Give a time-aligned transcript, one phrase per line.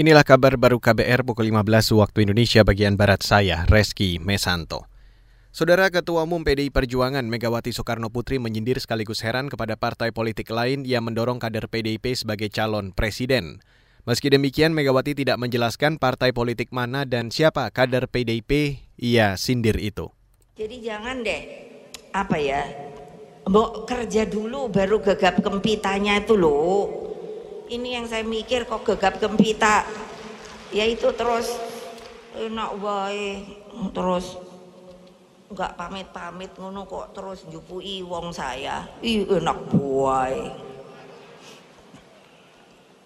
[0.00, 4.88] Inilah kabar baru KBR pukul 15 waktu Indonesia bagian Barat saya, Reski Mesanto.
[5.52, 10.88] Saudara Ketua Umum PDI Perjuangan Megawati Soekarno Putri menyindir sekaligus heran kepada partai politik lain
[10.88, 13.60] yang mendorong kader PDIP sebagai calon presiden.
[14.08, 20.08] Meski demikian, Megawati tidak menjelaskan partai politik mana dan siapa kader PDIP ia sindir itu.
[20.56, 21.42] Jadi jangan deh,
[22.16, 22.64] apa ya,
[23.52, 26.99] mau kerja dulu baru gegap kempitanya itu loh
[27.70, 29.86] ini yang saya mikir kok gegap gempita.
[30.74, 31.54] Ya itu terus
[32.34, 33.46] enak wae
[33.94, 34.38] terus
[35.50, 38.90] nggak pamit-pamit ngono kok terus njupui wong saya.
[39.02, 40.50] Ih enak wae.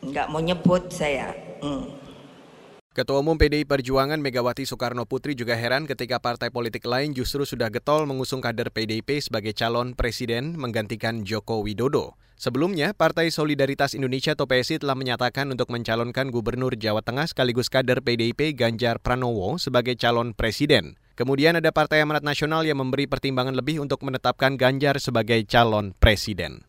[0.00, 1.36] Nggak mau nyebut saya.
[1.60, 2.05] Hmm.
[2.96, 7.68] Ketua Umum PDI Perjuangan Megawati Soekarno Putri juga heran ketika partai politik lain justru sudah
[7.68, 12.16] getol mengusung kader PDIP sebagai calon presiden menggantikan Joko Widodo.
[12.40, 18.00] Sebelumnya, Partai Solidaritas Indonesia atau PSI telah menyatakan untuk mencalonkan Gubernur Jawa Tengah sekaligus kader
[18.00, 20.96] PDIP Ganjar Pranowo sebagai calon presiden.
[21.20, 26.65] Kemudian ada Partai Amanat Nasional yang memberi pertimbangan lebih untuk menetapkan Ganjar sebagai calon presiden.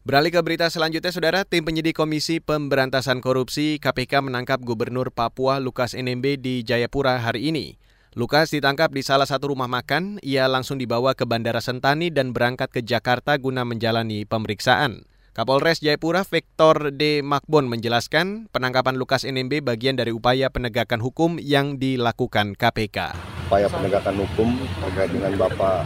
[0.00, 5.92] Beralih ke berita selanjutnya, Saudara, tim penyidik Komisi Pemberantasan Korupsi KPK menangkap Gubernur Papua Lukas
[5.92, 7.76] NMB di Jayapura hari ini.
[8.16, 12.72] Lukas ditangkap di salah satu rumah makan, ia langsung dibawa ke Bandara Sentani dan berangkat
[12.72, 15.04] ke Jakarta guna menjalani pemeriksaan.
[15.36, 17.20] Kapolres Jayapura Victor D.
[17.20, 23.12] Makbon menjelaskan penangkapan Lukas NMB bagian dari upaya penegakan hukum yang dilakukan KPK.
[23.52, 24.48] Upaya penegakan hukum
[24.80, 25.84] terkait dengan Bapak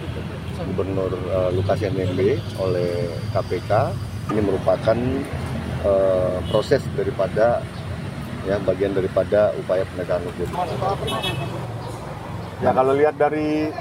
[0.55, 2.21] Gubernur uh, Lukas NMB
[2.63, 3.71] oleh KPK
[4.31, 4.99] ini merupakan
[5.83, 7.61] uh, proses daripada
[8.45, 10.49] ya bagian daripada upaya penegakan hukum.
[12.63, 13.73] Ya kalau lihat dari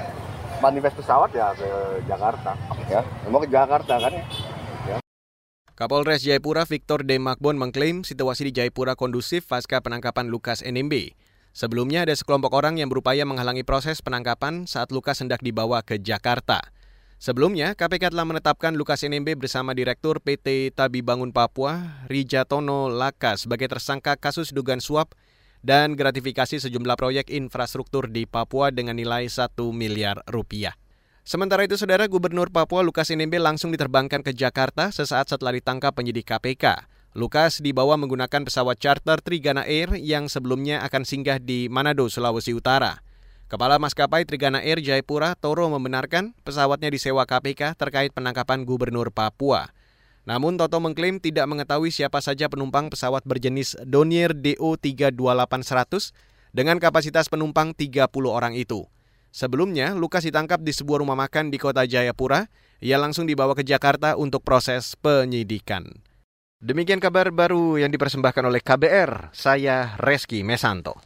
[0.58, 1.70] manifest pesawat ya ke
[2.10, 2.56] Jakarta
[2.90, 4.12] ya, mau ke Jakarta kan
[4.88, 4.98] ya.
[5.74, 7.18] Kapolres Jayapura Victor D.
[7.18, 11.14] Makbon mengklaim situasi di Jayapura kondusif pasca penangkapan Lukas NMB.
[11.54, 16.58] Sebelumnya ada sekelompok orang yang berupaya menghalangi proses penangkapan saat Lukas hendak dibawa ke Jakarta.
[17.22, 23.70] Sebelumnya, KPK telah menetapkan Lukas NMB bersama Direktur PT Tabi Bangun Papua, Rijatono Laka sebagai
[23.70, 25.14] tersangka kasus dugaan suap
[25.62, 30.74] dan gratifikasi sejumlah proyek infrastruktur di Papua dengan nilai 1 miliar rupiah.
[31.22, 36.26] Sementara itu, Saudara Gubernur Papua Lukas NMB langsung diterbangkan ke Jakarta sesaat setelah ditangkap penyidik
[36.26, 36.90] KPK.
[37.14, 43.06] Lukas dibawa menggunakan pesawat charter Trigana Air yang sebelumnya akan singgah di Manado, Sulawesi Utara.
[43.46, 49.70] Kepala Maskapai Trigana Air Jayapura, Toro membenarkan pesawatnya disewa KPK terkait penangkapan Gubernur Papua.
[50.26, 56.10] Namun Toto mengklaim tidak mengetahui siapa saja penumpang pesawat berjenis Donier DO 328-100
[56.50, 58.90] dengan kapasitas penumpang 30 orang itu.
[59.30, 62.50] Sebelumnya, Lukas ditangkap di sebuah rumah makan di kota Jayapura.
[62.82, 66.03] Ia langsung dibawa ke Jakarta untuk proses penyidikan.
[66.64, 69.36] Demikian kabar baru yang dipersembahkan oleh KBR.
[69.36, 70.96] Saya Reski Mesanto.